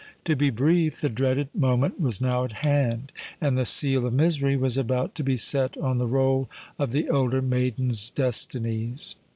To 0.25 0.35
be 0.35 0.49
brief, 0.49 0.99
the 0.99 1.09
dreaded 1.09 1.49
moment 1.53 1.99
was 1.99 2.19
now 2.19 2.43
at 2.43 2.53
hand; 2.65 3.11
and 3.39 3.55
the 3.55 3.67
seal 3.67 4.03
of 4.07 4.11
misery 4.13 4.57
was 4.57 4.75
about 4.75 5.13
to 5.13 5.23
be 5.23 5.37
set 5.37 5.77
on 5.77 5.99
the 5.99 6.07
roll 6.07 6.49
of 6.79 6.89
the 6.91 7.07
elder 7.13 7.39
maiden's 7.39 8.09
destinies. 8.09 9.13